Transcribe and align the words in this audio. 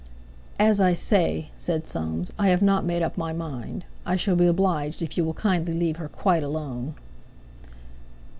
"As 0.59 0.81
I 0.81 0.93
say," 0.93 1.51
said 1.55 1.85
Soames, 1.85 2.33
"I 2.39 2.47
have 2.49 2.63
not 2.63 2.85
made 2.87 3.03
up 3.03 3.19
my 3.19 3.33
mind. 3.33 3.85
I 4.03 4.15
shall 4.15 4.35
be 4.35 4.47
obliged 4.47 5.03
if 5.03 5.15
you 5.15 5.23
will 5.23 5.35
kindly 5.35 5.75
leave 5.75 5.97
her 5.97 6.07
quite 6.09 6.41
alone." 6.41 6.95